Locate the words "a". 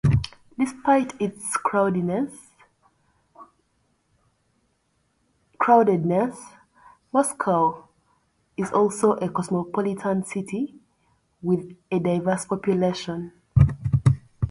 9.11-9.29, 11.91-11.99